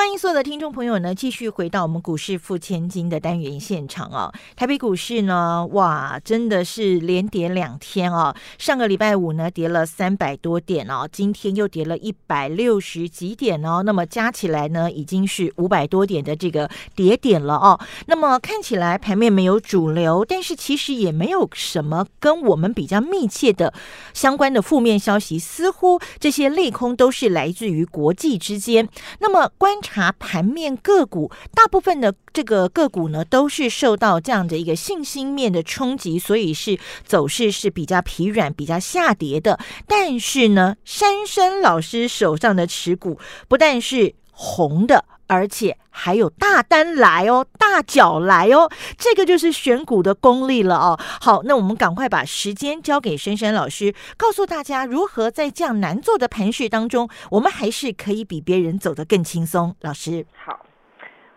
[0.00, 4.32] 欢迎所有的听众朋友呢，继续回到我们股市付千金的单元现场哦。
[4.56, 8.34] 台北股市呢，哇，真的是连跌两天哦。
[8.56, 13.82] 上个礼拜五呢，跌了三百多点哦，今天又跌了一百六十几点哦。
[13.84, 17.78] 那么加起来呢，已经是五百多点的这个跌点了哦。
[18.06, 23.74] 那么看起来盘面没有主流，但是其实也没有什么跟我们比较密切的
[24.14, 28.88] 相关的负面消息，似乎这些利空都是来自于国际之间。
[29.18, 29.89] 那么观察。
[29.92, 39.58] 它盘面个股，大部分的这个个股呢，都是受到这样的一个信心面的冲击，所以是走势是比较疲软、比较下跌的。
[39.88, 45.04] 但是呢，珊珊老师手上的持股不但是红的。
[45.26, 50.98] 而且还有大单来哦，大脚来哦，这个就是选股的功力了哦。
[51.20, 59.74] 好，那我们赶快把时间交给珊珊老师，告诉大家如何在这样难做的盘势当中，我们还是可以比别人走得更轻松。
[59.80, 60.66] 老师，好。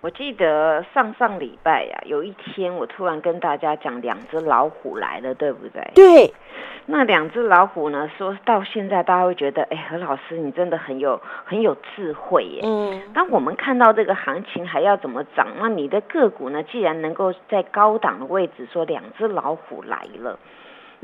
[0.03, 5.81] 我记得上上礼拜呀，有一天我突然跟大家讲两只老虎来了，对不对？
[5.95, 6.33] 对。
[6.85, 8.11] 那两只老虎呢？
[8.17, 12.59] 说到现在，大家会觉得，哎，何老师你真的很有很有智慧耶。
[12.65, 13.01] 嗯。
[13.13, 16.61] 当我们看到这个行情还要怎么涨，那你的个股呢？
[16.63, 20.37] 既然能够在高档的位置说两只老虎来了。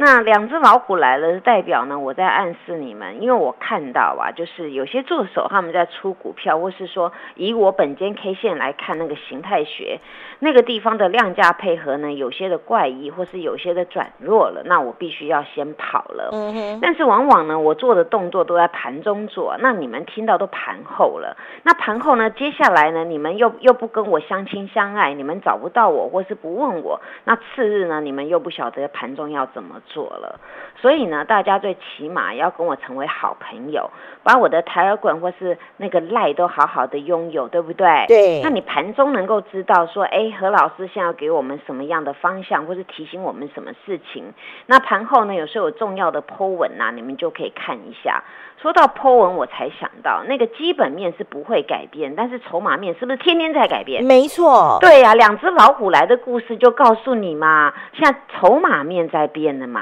[0.01, 1.99] 那两只老虎来了，代表呢？
[1.99, 9.99] 我在暗示你们，因为我看到啊，就是有些助手他们在出股票，或是说以我本间 K 线来看那个形态学
[10.39, 16.29] 那个地方的量价配合呢，有些的怪异，或是有些的转弱了，那我必须要先跑了。
[16.31, 16.79] 嗯哼。
[16.81, 21.35] 但是往往呢，我做的动作都在盘中做，那你们听到都盘后了。
[21.63, 29.75] 那盘后呢，接下来呢，你们又又不跟我相亲相爱，你们找不到我，或是不问我，那次日呢，你们又不晓得盘中要怎么。
[29.88, 30.39] 做了，
[30.81, 33.89] 所以呢，大家最起码要跟我成为好朋友，
[34.23, 38.05] 把我的台尔滚或是那个赖都好好的拥有，对不对？
[38.07, 38.41] 对。
[38.43, 44.33] 那你盘中能够知道说，哎，何老师现在要给我们什么样的方向，或是提醒我们什么事情？
[44.67, 48.23] 那盘后呢，有时候有重要的 Po 文呐，你们就可以看一下。
[48.61, 54.03] 说到 Po 文，我才想到那个基本面是不会改变，但是筹码面是不是天天在改变？
[54.03, 54.77] 没错。
[54.81, 59.78] 对呀，两只老虎来的故事就告诉你嘛，现在筹码面在变的嘛。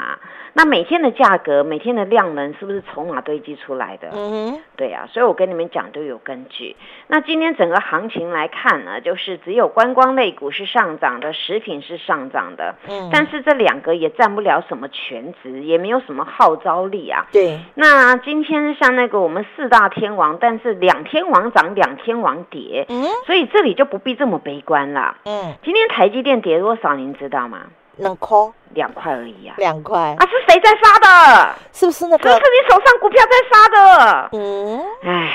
[0.53, 4.09] 那每天的价格，每天的量能，是不是筹码堆积出来的？
[4.11, 6.75] 嗯，对呀，所以我跟你们讲都有根据。
[7.05, 12.73] 那今天整个行情来看呢，就是只有观光类股是上涨的，食品是上涨的。
[12.89, 17.27] 嗯，但是这两个也占不了什么全值，也没有什么号召力啊。
[17.31, 17.59] 对。
[17.75, 22.85] 那今天像那个我们四大天王，但是两天王涨，两天王跌。
[22.89, 25.17] 嗯，所以这里就不必这么悲观了。
[25.25, 27.59] 嗯，今天台积电跌多少，您知道吗？
[27.97, 28.37] 两块，
[28.73, 29.55] 两块而已啊！
[29.57, 31.55] 两块啊，是谁在杀的？
[31.71, 32.31] 是不是那个？
[32.31, 34.29] 是不是你手上股票在杀的？
[34.33, 35.33] 嗯，唉，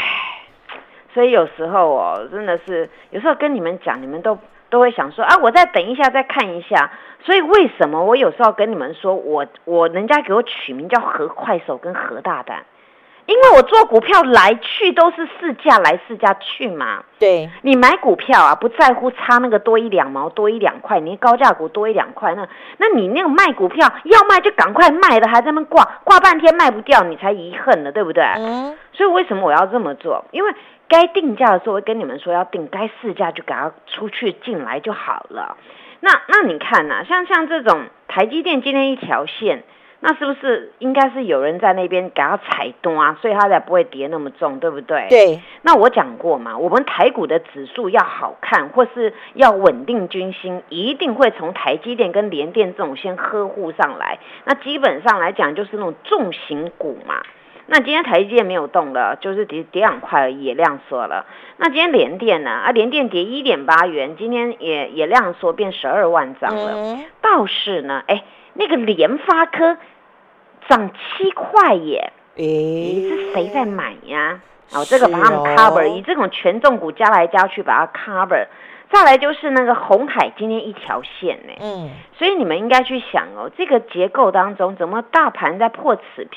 [1.14, 4.38] 所以有时候哦，真的是有时候跟你们讲，你们都
[4.70, 6.90] 都会想说啊，我再等一下，再看一下。
[7.24, 12.64] 所以为什么我有时候跟你们说，我我人家给我取名叫何快手跟何大胆？
[13.26, 22.46] 因为我做股票来去都是市价来市价去嘛，对，你买股票啊，不在乎差那个多一两毛多一两块，你高价股多一两块，那
[22.78, 28.24] 那你那个卖股票要卖就赶快卖的，还在那挂挂半天卖不掉，你才遗恨呢，对不对？
[28.36, 28.76] 嗯。
[28.92, 30.24] 所以为什么我要这么做？
[30.32, 30.52] 因为
[30.88, 35.56] 该定价的时候，我跟你们说要定，该市价就给它出去进来就好了。
[36.00, 39.62] 那那你看呐，像像这种台积电今天一条线。
[40.04, 45.06] 那是不是应该是有人在那边给他踩动啊，所以它才不会跌那么重，对不对？
[45.08, 45.40] 对。
[45.62, 54.18] 那我讲过嘛，我们台股的指数要好看，或是要稳定军心，一定会从台积电跟联电这种先呵护上来。
[54.44, 57.22] 那基本上来讲，就是那种重型股嘛。
[57.66, 61.26] 那今天台积电没有动了，就是跌跌两块而已，也量缩了。
[61.58, 62.50] 那今天联电呢？
[62.50, 66.98] 啊，联电跌一点八元，今天也也量缩变十二万张了。
[67.20, 68.24] 倒是呢，哎，
[68.54, 69.76] 那个联发科。
[70.68, 72.12] 涨七块耶！
[72.36, 74.40] 咦，是谁在买呀？
[74.72, 78.46] 哦，这个把它们 cover，以这种权重股加来加去把它 cover。
[78.92, 86.28] 再来就是那个红海今天一条线呢，嗯，所以你们应该去想哦，这个结构当中怎么大盘在破此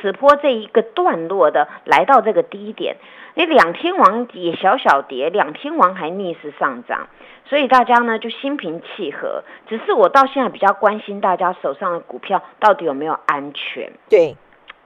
[0.00, 2.96] 此波这一个段落的来到这个低点？
[3.34, 7.08] 你两天王也小小跌，两天王还逆势上涨。
[7.46, 13.92] 所以大家呢就心平气和，只是我到现在比较关心大家手上的股票到底有没有安全。
[14.08, 14.36] 对，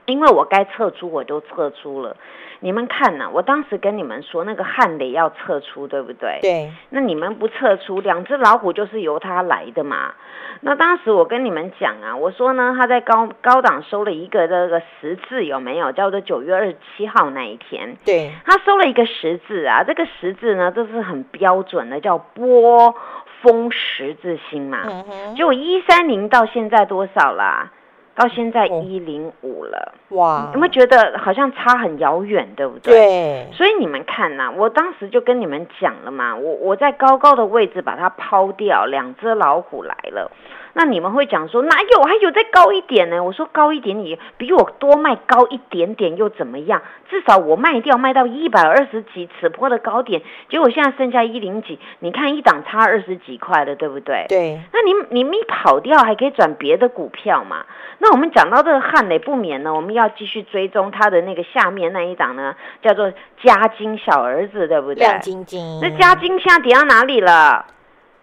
[0.09, 2.15] 因为我该撤出我都撤出了。
[2.61, 6.39] 你们看呐，我当时跟你们说那个汉雷要撤出，对不对？
[6.41, 6.69] 对。
[6.89, 10.13] 那你们不撤出，两只老虎就是由他来的嘛。
[10.59, 15.93] 那当时我跟你们讲啊，我说呢，他在高高档收了一个这个十字，有没有？
[15.93, 17.95] 叫做九月二十七号那一天。
[18.03, 18.29] 对。
[18.45, 22.93] 他收了一个十字啊，这个十字呢，都是很标准的，叫波
[23.41, 24.81] 峰十字星嘛。
[24.83, 25.35] 嗯哼。
[25.35, 27.71] 就一三零到现在多少啦？
[28.19, 30.49] 到现在一零五了，哇！
[30.53, 32.93] 有没有觉得好像差很遥远，对不对？
[32.93, 33.47] 对。
[33.53, 40.29] 所以你们看呐，我当时就跟你们讲了嘛，我我在高高的位置把它抛掉，两只老虎来了。
[40.73, 43.23] 那你们会讲说哪有还有再高一点呢？
[43.23, 46.81] 我说高一点，你比我多卖高一点点又怎么样？
[47.09, 54.25] 至少我卖掉卖到一百二十几，此坡的高点，结果现在剩下一零几，你看一档差二十几块了，对不对？
[54.29, 54.59] 对。
[54.71, 57.65] 那你你们一跑掉还可以转别的股票嘛？
[57.97, 63.11] 那我们讲到这个汉雷不免呢，我们要继续追踪它的那个下面那一档呢，叫做
[63.43, 65.03] 嘉金小儿子，对不对？
[65.03, 65.79] 亮晶晶。
[65.81, 67.65] 那嘉金现在跌到哪里了？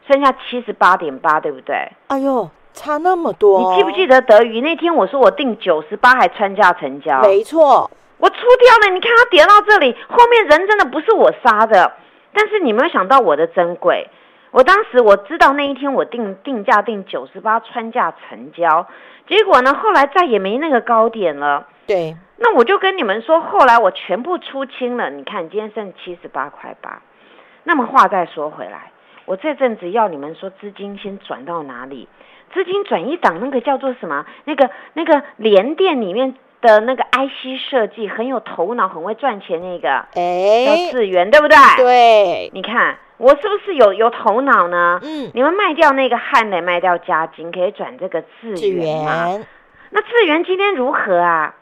[0.08, 1.74] 剩下七十八点八，对不对？
[2.08, 3.58] 哎呦，差那么多！
[3.72, 7.20] 你记不记得德宇那天我说我定九十八还穿价成交？
[7.22, 8.94] 没错，我出掉了。
[8.94, 11.92] 你看它跌到这里，后面人真的不是我杀的。
[12.32, 14.08] 但是你没有想到我的珍贵，
[14.50, 18.86] 我当时我知道那一天我定定价定九十八穿价成交，
[19.26, 21.66] 结果呢后来再也没那个高点了。
[21.86, 25.08] 对，那我就跟你们说，后来我全部出清了。
[25.08, 27.00] 你看今天剩七十八块八。
[27.64, 28.92] 那么话再说回来。
[29.26, 32.08] 我这阵子要你们说资金先转到哪里？
[32.54, 34.24] 资金转一档，那个叫做什么？
[34.44, 41.56] 那个那个联电里面的那个 IC 设计很有头脑，很会赚钱那个，哎，叫智源，对不对？
[41.76, 45.00] 对，你看我是不是有有头脑呢？
[45.02, 49.44] 嗯，你们卖掉那个汉磊，卖掉嘉金，可以转这个智源吗？
[49.90, 51.54] 那智源今天如何啊？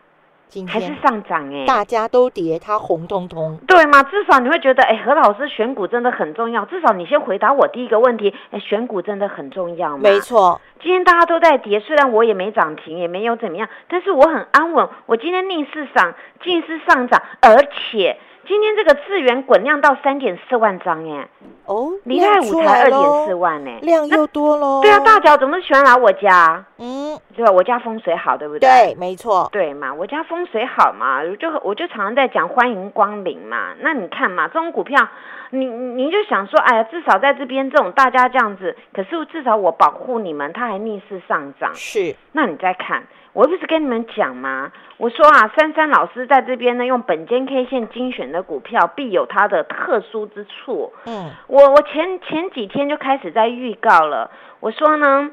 [0.68, 4.02] 还是上涨哎，大家都跌，它红彤彤，对吗？
[4.04, 6.64] 至少你会觉得，哎，何老师选股真的很重要。
[6.66, 10.00] 至少你先回答我第一个问题，哎，选股真的很重要吗？
[10.02, 14.88] 没错，今天大家都在跌，虽然我也没涨停，也没有怎么样，但是我很安稳。
[15.06, 16.14] 我今天逆势上，
[16.44, 18.16] 逆势上涨，而且。
[18.46, 21.26] 今天这个资源滚量到三点四万张耶，
[21.64, 24.82] 哦，礼拜五才二点四万呢，量又多喽。
[24.82, 26.62] 对啊，大脚怎么喜欢来我家？
[26.84, 27.50] 嗯，对吧？
[27.50, 28.68] 我家风水好，对不对？
[28.68, 29.48] 对，没错。
[29.50, 33.74] 对嘛，我家风水好嘛，就我就常常在讲欢迎光临嘛。
[33.80, 35.08] 那你看嘛，这种股票，
[35.48, 41.74] 你你就想说，哎呀，至少在这边这种大家这样子，可是至少我保护你们，它还逆势上涨。
[41.74, 43.04] 是，那你再看。
[43.32, 44.70] 我不是跟你们讲吗？
[44.96, 50.92] 我说啊，珊珊老师在这边呢，用本间 K 线精选的股票，必有它的特殊之处。
[51.06, 54.30] 嗯，我我前前几天就开始在预告了。
[54.60, 55.32] 我说呢，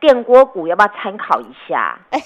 [0.00, 1.98] 电锅股要不要参考一下？
[2.10, 2.20] 哎，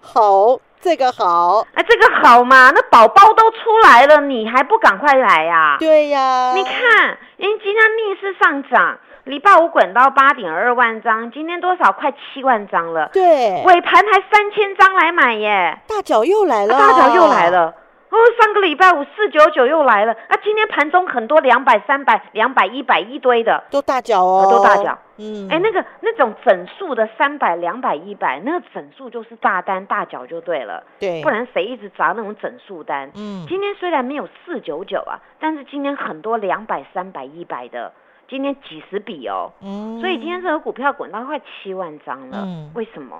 [0.00, 2.70] 好，这个好，哎，这个好嘛？
[2.74, 5.76] 那宝宝都出来了，你还不赶快来呀？
[5.78, 8.98] 对呀，你看，因为今天逆势上涨。
[9.24, 11.92] 礼拜五滚到八点二万张，今天多少？
[11.92, 13.10] 快七万张了。
[13.12, 15.78] 对，尾盘还三千张来买耶！
[15.86, 17.74] 大脚又来了，大脚又来了。
[18.10, 20.12] 哦，上个礼拜五四九九又来了。
[20.12, 24.98] 啊，今天盘中很多两百、三百、两百、一百一堆的，都大脚哦，都大脚。
[25.18, 30.82] 嗯，哎，那个那种整数的三百、两百、一百，那个整数就是大单大脚就对了。
[30.98, 33.10] 对，不然谁一直砸那种整数单？
[33.14, 37.92] 嗯，今天虽然没有四九九啊，但是今天很多两百、三百、一百的。
[38.30, 43.18] 今天几十笔哦，嗯，所以今天这个股票滚到快七万张了，嗯，为什么？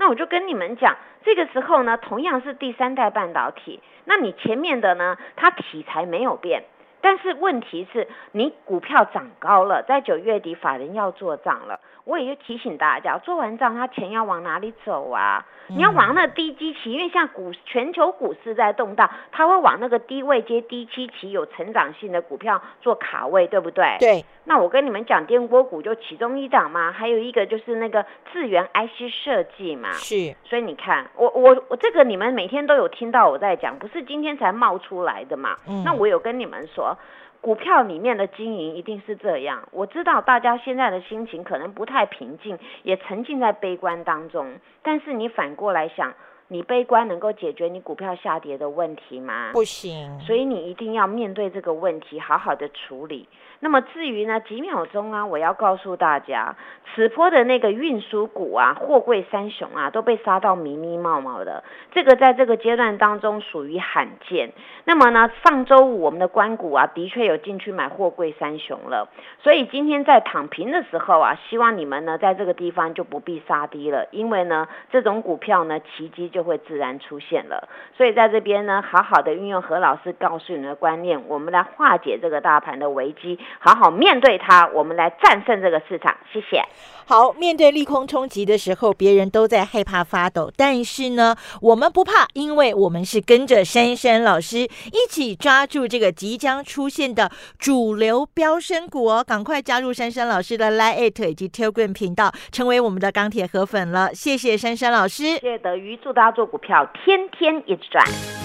[0.00, 6.62] 那我就跟你们讲，这个时候呢，同样是第三代半导体，那你前面的呢，它题材没有变，
[7.02, 11.80] 但是问题是你股票涨高了，在九月底法人要做账了。
[12.04, 15.44] 我也就提醒大家，做完账，他钱要往哪里走啊？
[15.68, 23.96] 你要往那个低基期，因为像股全球股市在动荡，他会往那个低位接低基期有成长性的股票做卡位，对不对？
[24.00, 24.24] 对。
[24.44, 29.92] 那我跟你们讲，电锅股就其中一档嘛，还有一个就是那个智源 IC 设计嘛。
[29.92, 30.34] 是。
[30.44, 35.56] 所以你看，我我我这个你们每天都有听到我在讲，不是今天才冒出来的嘛。
[35.68, 35.84] 嗯。
[35.84, 36.96] 那我有跟你们说。
[37.40, 44.58] 股票里面的经营一定是这样，我知道大家现在的心情可能不太平静，也沉浸在悲观当中。
[44.82, 46.12] 但是你反过来想，
[46.48, 49.52] 你悲观能够解决你股票下跌的问题吗？
[49.52, 50.20] 不行。
[50.20, 53.26] 所以你一定要面对这个问题，好好的处理。
[53.60, 56.56] 那么至于呢，几秒钟啊，我要告诉大家，
[56.92, 61.62] 此波的那个运输股啊，货柜三雄啊，都被杀到迷迷冒冒的，
[61.92, 64.50] 这个在这个阶段当中属于罕见。
[64.84, 69.08] 那么呢，上周五我们的关股啊，的确有进去买货柜三雄了，
[69.40, 76.40] 所以今天在躺平的时候啊，希望你们呢，在这个地方就不必杀低了，因为呢，这种股票呢，奇迹就。
[76.40, 77.68] 就会自然出现了。
[77.94, 86.16] 所以在这边呢，好好的运用何老师告诉你的观念，我们来化解这个大盘的危机，好好面对它，我们来战胜这个市场。
[86.32, 86.62] 谢谢。
[87.06, 99.24] 好，面对利空冲击的时候，别人都在害怕发抖，但是呢，我们不怕，因为我们是跟着珊珊老师一起抓住这个即将出现的主流飙升股哦！
[99.26, 104.14] 赶快加入珊珊老师的 Line 以及 Telegram 频道，成为我们的钢铁河粉了。
[104.14, 108.04] 谢谢珊珊老师，谢谢德瑜，祝大家做股票天天一直赚。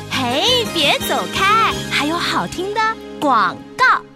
[0.10, 2.82] 嘿，别走开，还有好听的
[3.20, 4.15] 广告。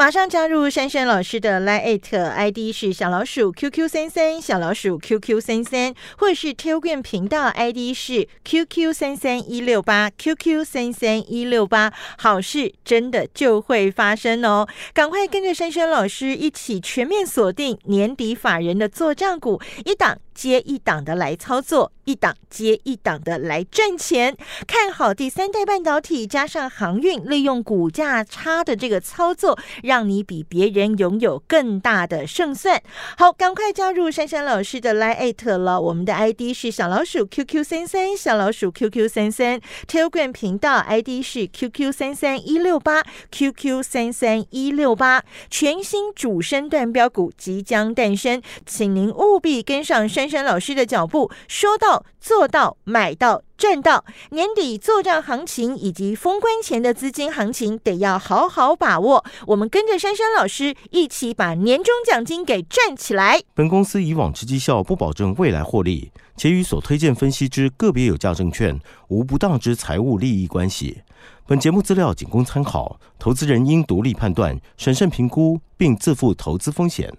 [0.00, 10.64] 马上加入珊珊老师的 Line ID 是小老鼠 QQ 三三小老鼠 QQ 三三，或是 Telegram 频道 ID 是 QQ 三三一六八 QQ
[10.64, 14.66] 三三一六八，好事真的就会发生哦！
[14.94, 24.36] 赶快跟着珊珊老师一起全面锁定年底法人的做账股，一档接一档的来操作，一档接一档的来赚钱。
[24.66, 29.58] 看好第三代半导体加上航运，利用股价差的这个操作。
[29.82, 32.82] 让你比别人拥有更大的胜算。
[33.16, 35.80] 好，赶快加入珊珊老师的 Line 了。
[35.80, 39.60] 我们的 ID 是小老鼠 QQ 三三，小老鼠 QQ 三三。
[39.86, 45.24] Telegram 频道 ID 是 QQ 三三一六八，QQ 三三一六八。
[45.50, 53.42] 全新主升段标股即将诞生，请您务必跟上珊珊老师的脚步，说到做到，买到。
[53.60, 59.22] 赚到年底做账行情以及封关前的资金行情，得要好好把握。
[59.48, 63.42] 我们跟着珊珊老师一起把年终奖金给赚起来。
[63.52, 71.02] 本公司以往之绩效不保证未来获利，且与所推荐分析之个别有价证券无不当之财务利益关系。
[71.46, 77.12] 本节目资料仅供参考，投资人应独立判断、审慎评估，并自负投资风险。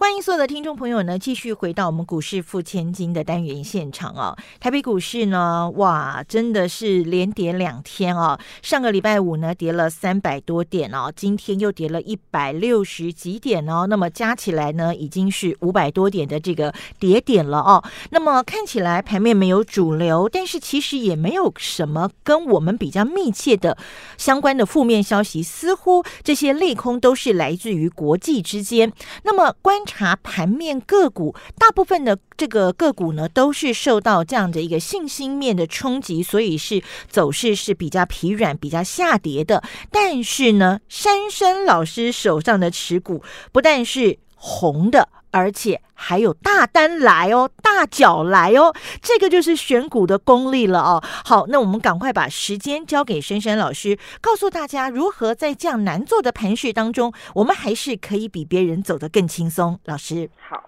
[0.00, 4.36] 欢迎所有的听众朋友呢，继续回到我们股市付千金的单元现场哦。
[4.60, 8.38] 台北股市呢，哇，真的是连跌两天哦。
[8.62, 13.88] 上个礼拜五呢，跌了三百多点哦，今天又跌了一百六十几点哦。
[13.88, 17.82] 那么加起来呢，已经是五百多点的这个跌点了哦。
[18.10, 23.76] 那么看起来盘面没有主流，但是其实也没有什么跟我们比较密切的
[24.16, 28.92] 相关的负面消息，似乎这些利空都是来自于国际之间。
[29.24, 39.64] 那么关查盘面个股，大部分的这个个股呢，都是受到这样的一个信心面的冲击，所以是走势是比较疲软、比较下跌的。
[39.90, 45.08] 但是呢，珊珊老师手上的持股不但是红的。
[45.30, 51.02] 而且还有大单来哦，大脚来哦，这个就是选股的功力了哦。
[51.04, 59.78] 好，那我们赶快把时间交给珊珊老师，告诉大家如何在这样难做的盘势当中，我们还是可以比别人走得更轻松。
[59.84, 60.64] 老师，好。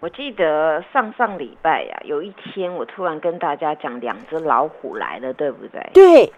[0.00, 5.90] 我记得上上礼拜呀，有一天我突然跟大家讲两只老虎来了，对不对？
[5.94, 6.32] 对。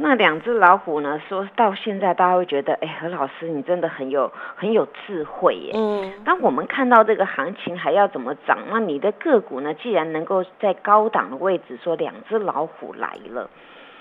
[0.00, 1.20] 那两只老虎呢？
[1.28, 5.72] 说到现在，大家会觉得，哎，何老师你真的很有很有智慧耶。
[5.74, 6.12] 嗯。
[6.24, 9.74] 当我们看到这个行情还要怎么涨，那你的个股呢？
[9.74, 13.50] 既然能够在高档的位置，说两只老虎来了。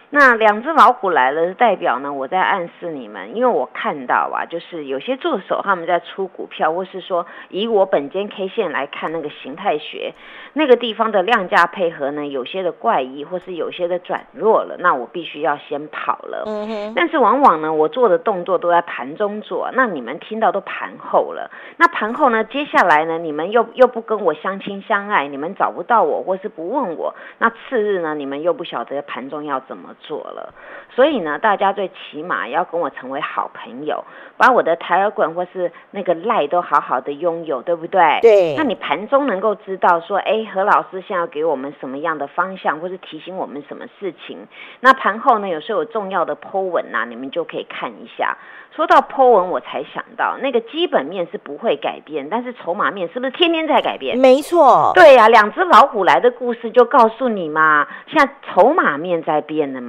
[0.09, 2.13] 那两只老虎来了，代表呢？
[2.13, 10.13] 我在暗示你们，因为我看到啊，就是有些助手他们在出股票，或是说以我本间 K 线来看那个形态学，
[10.53, 16.43] 那个地方的量价配合呢，有些的怪异，或是有些的转弱了，那我必须要先跑了。
[16.45, 16.93] 嗯哼。
[16.95, 21.51] 但是往往呢，我做的动作都在盘中做，那你们听到都盘后了。
[21.75, 29.95] 那盘后呢，接下来呢，你们又又不跟我相亲相爱，你们找不到我，或是不问我，那次日呢，你们又不晓得盘中要怎么。
[29.99, 30.53] 做了，
[30.89, 34.03] 所以呢，大家最起码要跟我成为好朋友，
[34.37, 38.19] 把我的台尔滚或是那个赖都好好的拥有，对不对？
[38.21, 38.55] 对。
[38.55, 44.47] 那你盘中能够知道说，哎，何老师现在要给我们什么样的方向，或是提醒我们什么事情？
[44.79, 48.37] 那盘后呢，有时候有重要的 Po 文呐，你们就可以看一下。
[48.75, 54.15] 说到 Po 文，我才想到那个基本面是不会改变，但是筹码面是不是天天在改变？
[54.15, 54.91] 没错。
[54.93, 59.86] 对呀，两只老虎来的故事就告诉你嘛，现在筹码面在变的嘛。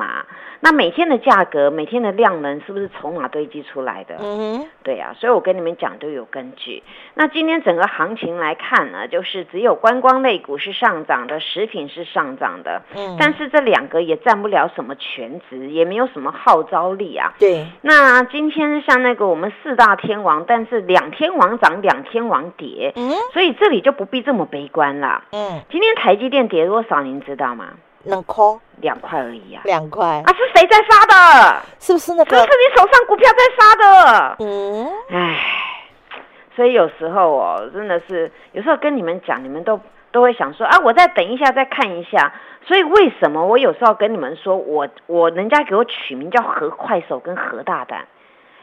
[0.60, 4.16] 那每天的价格，每天的量能，是不是筹码堆积出来的？
[4.18, 6.82] 嗯，对呀，所以我跟你们讲都有根据。
[7.14, 12.82] 那今天整个行情来看呢，就是只有观光类股是上涨的，食品是上涨的。
[12.96, 17.32] 嗯，但是这两个也占不了什么全值，也没有什么号召力啊。
[17.38, 17.66] 对。
[17.82, 22.92] 那今天像那个我们四大天王，但是两天王涨，两天王跌。
[22.96, 25.22] 嗯，所以这里就不必这么悲观了。
[25.30, 27.68] 嗯，今天台积电跌多少，您知道吗？
[28.08, 28.44] 两块，
[28.80, 29.62] 两块而已啊！
[29.64, 31.62] 两块啊，是谁在发的？
[31.78, 32.36] 是不是那个？
[32.36, 34.36] 是你手上股票在发的。
[34.40, 35.38] 嗯，唉，
[36.56, 42.32] 所以有时候哦，真的是有时候跟你们讲，你们都都会想说啊，我再等一下再看一下。
[42.66, 48.06] 所以为什么我有时候跟你们说，我我人家给我取名叫何快手跟何大胆？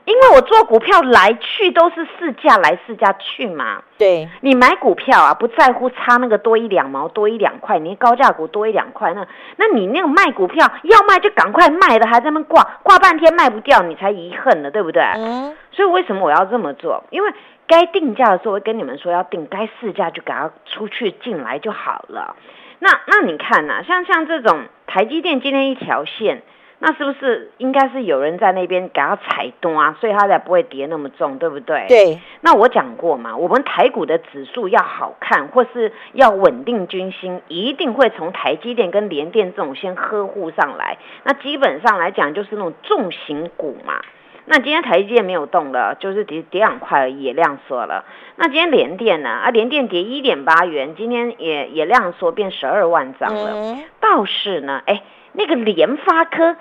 [0.05, 3.81] 因为我做股票来去都是市价来市价去嘛。
[3.97, 9.25] 对，你买股票啊，不在乎差那个多一两毛多一两块，你高价股多一两块，那
[9.57, 15.01] 那你那个卖股票要卖就赶快卖的，还在那挂挂半天卖不掉，你才遗恨呢，对不对？
[15.15, 15.55] 嗯。
[15.71, 17.03] 所以为什么我要这么做？
[17.09, 17.33] 因为
[17.67, 22.35] 该定价的时候会跟你们说要定，该市价就给它出去进来就好了。
[22.79, 26.43] 那那你看呐，像像这种台积电今天一条线。
[26.79, 31.85] 那是不是应该是有人在那边给他踩多啊，所以它才不会跌那么重，对不对？
[31.87, 32.19] 对。
[32.41, 40.97] 那我讲过嘛，我们台股的指数要好看，或是要稳定军心，一定会从台积电跟联电这种先呵护上来。
[41.23, 44.01] 那基本上来讲，就是那种重型股嘛。
[44.43, 48.03] 那今天台积电没有动了，就是跌跌两块而已，也量缩了。
[48.35, 49.29] 那今天联电呢？
[49.29, 53.77] 啊，联电跌一点八元，今天也也量缩变十二万张了。
[54.01, 55.01] 倒是呢，哎。
[55.37, 56.55] 那个联发科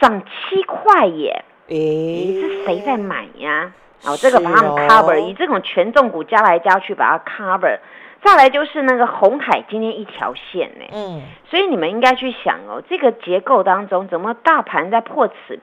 [0.00, 3.72] 涨七块耶，诶，是谁在买呀？
[4.04, 7.78] 哦，这个把它们 cover，以这种权重股加来加去把它 cover。
[8.22, 15.58] 再来就是那个红海今天一条线呢，嗯，所以你们应该去想哦，这个结构当中怎么大盘在破此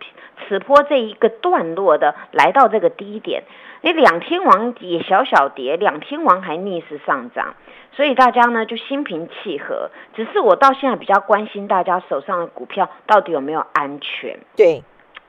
[0.48, 3.44] 此波这一个段落的来到这个低点，
[3.82, 7.56] 你两天王也小小跌，两天王还逆势上涨。
[7.92, 14.38] 所以大家呢就心平气和，只是我到现在比较关心大家手上的股票到底有没有安全。
[14.58, 14.84] 对，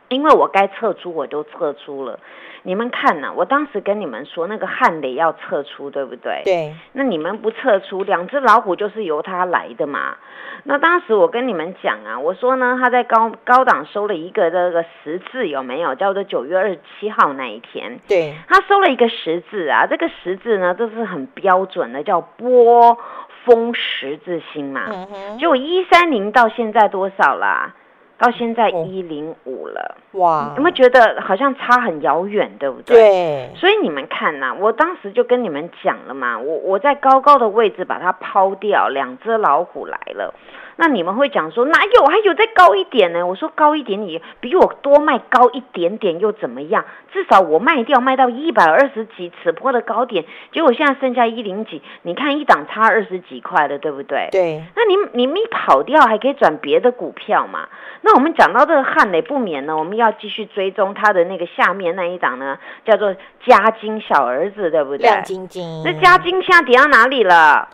[0.08, 2.18] 因为我该撤出我都撤出了。
[2.62, 6.42] 你们看呐，我当时跟你们说那个汉雷要撤出，对不对？
[6.44, 6.74] 对。
[6.94, 10.16] 那你们不撤出，两只老虎就是由他来的嘛。
[10.64, 15.94] 那当时我跟你们讲啊，我说呢，他在高高档收了一个这个十字，有没有？
[15.94, 18.00] 叫做九月二十七号那一天。
[18.08, 18.34] 对。
[18.48, 22.98] 他收了一个十字啊，这个十字呢，这是很标准的，叫波
[23.44, 24.86] 峰十字星嘛。
[24.88, 25.38] 嗯哼。
[25.38, 27.72] 就一三零到现在多少啦？
[28.18, 30.54] 到现在一零五了，哇！
[30.56, 32.96] 有没有觉得好像差很遥远，对不对？
[32.96, 33.50] 对。
[33.56, 40.32] 所以你们看呐，我当时就跟你们讲了嘛，我我在高高的位置把它抛掉，两只老虎来了。
[40.76, 43.26] 那你们会讲说哪有还有再高一点呢？
[43.26, 46.84] 我说高一点，你比我多卖高一点点又怎么样？
[47.12, 54.28] 至少我卖掉卖到一百二十几，此坡的高点，结果现在剩下一零几，你看一档差二十几块的，对不对？
[54.30, 54.62] 对。
[54.76, 57.68] 那你你没跑掉，还可以转别的股票嘛？
[58.02, 63.14] 那我们讲到这个汉雷不免呢，我们要继续追踪它的那个下面那一档呢，叫做
[63.46, 65.08] 嘉金小儿子，对不对？
[65.08, 65.82] 亮晶晶。
[65.84, 67.68] 那嘉金现在跌到哪里了？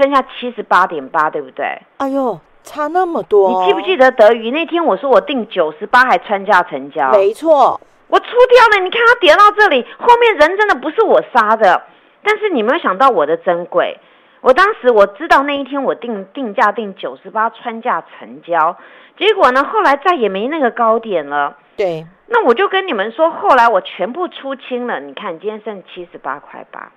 [0.00, 1.66] 剩下七十八点八，对不对？
[1.98, 3.50] 哎呦，差那么多！
[3.50, 7.10] 你记不记得德瑜那天我说我定九十八还穿价成交？
[7.10, 8.84] 没错，我出掉了。
[8.84, 11.82] 你看它跌到这里，后面人真的不是我杀的，
[12.22, 13.98] 但是你没有想到我的珍贵。
[14.40, 18.76] 我当时我知道那一天我定定价定九十八穿价成交，
[19.18, 21.58] 结果呢后来再也没那个高点了。
[21.76, 24.98] 对，那我就跟你们说，后来我全部出清了。
[25.00, 26.90] 你看今天剩七十八块八。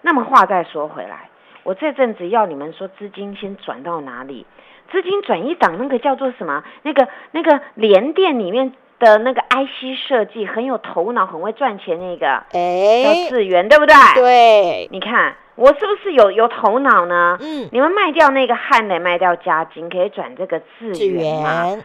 [0.00, 1.28] 那么话再说回来。
[1.64, 4.46] 我这阵子要你们说资金先转到哪里？
[4.90, 6.64] 资金转一档，那个叫做什么？
[6.82, 13.94] 那个那个联电里面的那个 IC 设计很有头脑、很会赚钱那个，哎，叫智源，对不对？
[14.14, 17.36] 对，你看我是不是有有头脑呢？
[17.40, 21.76] 嗯，你们卖掉那个汉磊，卖掉嘉金，可以转这个智源吗？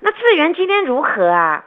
[0.00, 1.64] 那智源今天如何啊？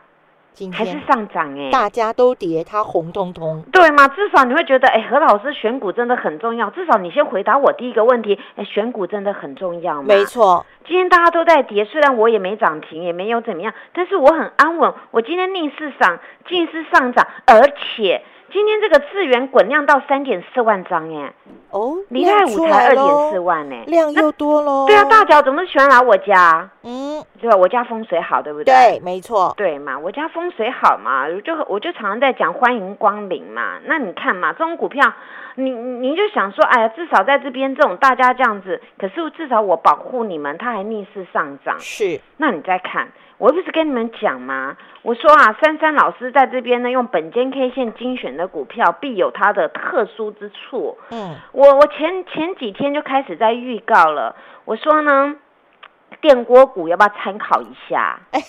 [0.72, 4.08] 还是上涨哎，大家都跌，它红彤彤，对吗？
[4.10, 6.70] 至少你会觉得，哎，何老师选股真的很重要。
[6.70, 10.04] 至少你先回答我第一个问题，哎，选股真的很重要吗？
[10.08, 14.94] 没错，今天大家都在跌，虽然我也没涨停，也没有怎么样，但是我很安稳。
[15.12, 18.24] 我今天逆势上，近势上涨，而且。
[18.54, 21.34] 今天这个资源滚量到三点四万张耶，
[21.72, 24.86] 哦，礼拜五才二点四万呢，量又多喽。
[24.86, 26.70] 对啊，大脚怎么喜欢来我家？
[26.84, 27.58] 嗯，对吧？
[27.58, 28.66] 我家风水好，对不对？
[28.66, 29.52] 对，没错。
[29.58, 33.80] 对嘛，我家风水好嘛，就我就常常在讲欢迎光临嘛。
[33.86, 35.12] 那你看嘛，这种股票，
[35.56, 41.76] 你你就想说，哎呀，至少在这边这种大家这样子，可是至少我保护你们，它还逆势上涨。
[41.80, 43.08] 是，那你再看。
[43.38, 44.78] 我不是跟你们讲吗？
[45.02, 50.98] 我说啊，珊珊老师在这边呢，用本间 K 线精选的股票，必有它的特殊之处。
[51.12, 54.36] 嗯，我我前前几天就开始在预告了。
[54.66, 55.36] 我说呢，
[56.22, 58.20] 电锅股要不要参考一下？
[58.32, 58.40] 哎，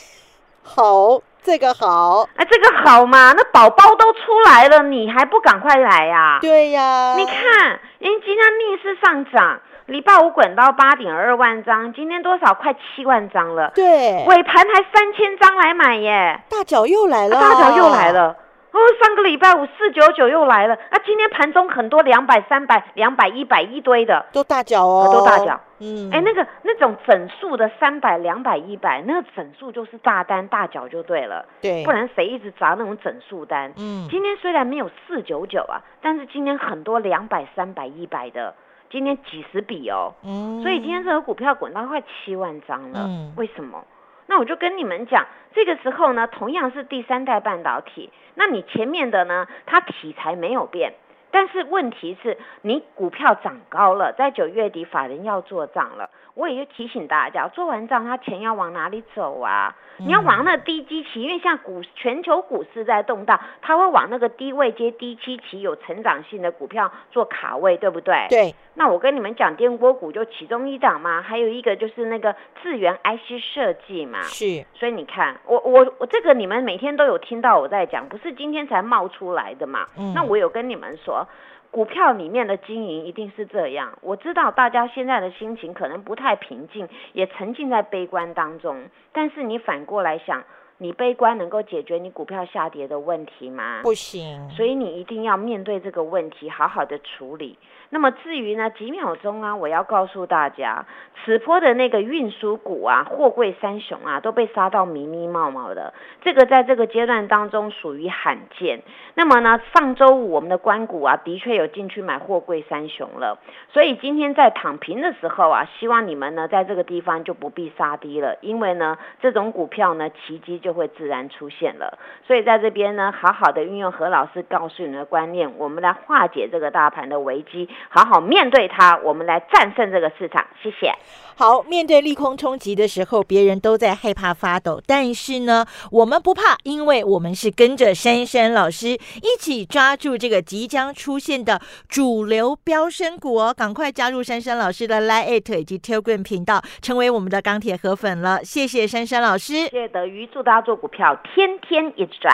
[0.62, 3.32] 好，这个好，哎，这个好嘛？
[3.32, 6.38] 那宝宝都出来了，你还不赶快来呀？
[6.40, 9.60] 对呀，你看，因为今天逆势上涨。
[9.86, 12.54] 礼拜五滚到八点二万张，今天多少？
[12.54, 13.70] 快七万张了。
[13.74, 16.40] 对，尾盘还三千张来买耶！
[16.48, 18.34] 大脚又来了，大脚又来了。
[18.72, 25.60] 哦，上个礼拜五四九九又来了，啊，今天盘中很多两百、三百、两百、一百一堆的，都大脚哦，都大脚。
[25.78, 31.44] 嗯，哎，那个那种整数的三百、两百、一百，那个整数就是大单大脚就对了。
[31.60, 33.70] 对，不然谁一直砸那种整数单？
[33.76, 38.54] 嗯，今天虽然没有四九九啊，但是今天很多两百、三百、一百的，
[38.94, 40.14] 今天几十笔哦。
[40.22, 43.00] 嗯，所以今天这个股票滚到快七万张了。
[43.08, 43.84] 嗯，为什么？
[44.28, 50.94] 那我就跟你们讲，这个时候呢，同样是第三代半导体，那你前面的呢，它题材没有变。
[51.32, 59.74] 但是问题是你股票涨高了，在九月底法人要做账了，我也就提醒大家，做完账他钱要往哪里走啊？
[59.98, 68.26] 你要往那低基期，因为像股全球股市在动荡，它会往那个低位接低基期有成长性的股票做卡位，对不对？
[68.28, 68.54] 对。
[68.74, 74.20] 那我跟你们讲，电波股就其中一档嘛，还有一个就是那个智源 IC 设计嘛。
[74.24, 74.66] 是。
[74.74, 79.86] 所以你看，我我我这个你们每天都有听到我在讲，不是今天才冒出来的嘛。
[79.96, 80.12] 嗯。
[80.12, 81.24] 那我有跟你们说，
[81.74, 83.98] 股票里面的经营一定是这样。
[84.00, 88.84] 我知道大家现在的心情可能不太平静，也沉浸在悲观当中。
[89.12, 90.44] 但是你反过来想。
[90.78, 93.80] 你悲观能够解决你股票下跌的问题吗？
[93.84, 97.56] 不行，所以你一定要面对这个问题，好好的处理。
[97.94, 100.84] 那么至于呢，几秒钟啊，我要告诉大家，
[101.24, 108.82] 此波的那个运输股啊，货柜三雄啊，都被杀到迷迷冒冒的，这个在这个阶段当中属于罕见。
[109.14, 113.38] 那么呢，上周五我们的关股啊，的确有进去买货柜三雄了，
[113.72, 121.96] 所以今天在躺平的时候啊，希望你们呢，在这个地方就不必杀低了，因为呢，这种股票呢，奇迹就会自然出现了。
[122.26, 127.68] 所以在这边呢，好好的运用何老师告诉你的观念，我们来化解这个大盘的危机。
[127.88, 130.44] 好好面对它，我们来战胜这个市场。
[130.62, 130.92] 谢谢。
[131.36, 143.52] 好，面对利空冲击的时候，别人都在害怕发抖，但是呢，我们不怕，因为我们是跟着珊珊老师一起抓住这个即将出现的主流飙升股哦！
[143.52, 148.44] 赶快加入珊珊老师的 Line 以及 Telegram 频道，成为我们的钢铁河粉了。
[148.44, 152.32] 谢谢珊珊老师，谢谢德瑜，祝大家做股票天天一直赚。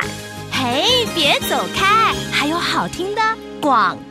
[0.53, 3.23] 嘿，别走开，还有好听的
[3.63, 4.10] 广告。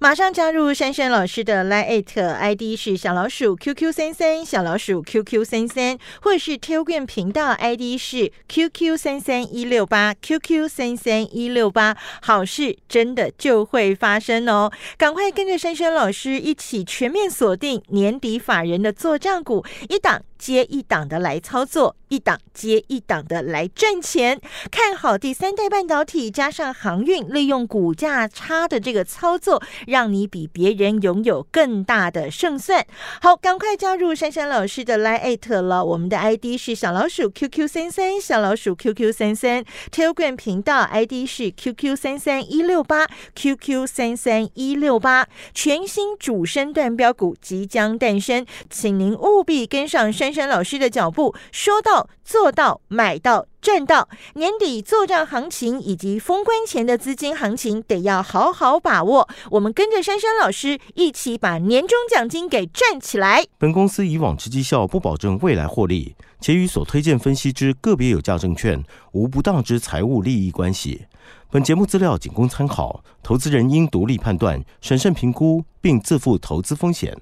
[0.00, 10.68] 马上加入珊珊老师的 Line ID 是小老鼠 QQ 三三小老鼠 QQ 三三，或者是 Telegram 频道 ID 是 QQ 三三一六八 QQ
[10.68, 14.70] 三三一六八，好事真的就会发生哦！
[14.96, 24.40] 赶快跟着珊珊老师一起全面锁定年底法人的做账股，一档接一档的来操作，一档接一档的来赚钱。
[24.70, 29.62] 看好第三代半导体加上航运，利用股价差的这个操作。
[29.86, 32.86] 让你比别人拥有更大的胜算。
[33.20, 35.84] 好，赶快加入珊珊老师的 Line 了。
[35.84, 39.64] 我们的 ID 是小老鼠 QQ 三三，小老鼠 QQ 三三。
[39.90, 45.26] Telegram 频道 ID 是 QQ 三三一六八，QQ 三三一六八。
[45.54, 53.46] 全新主升段标股即将诞生，请您务必跟上珊珊老师的脚步，说到做到，买到。
[53.60, 59.28] 赚到年底做账行情以及封关前的资金行情，得要好好把握。
[59.50, 63.44] 我们跟着珊珊老师一起把年终奖金给赚起来。
[63.58, 71.06] 本公司以往之绩效不保证未来获利，且与所推荐分析之个别有价证券无不当之财务利益关系。
[71.50, 77.14] 本节目资料仅供参考，投资人应独立判断、审慎评估，并自负投资风险。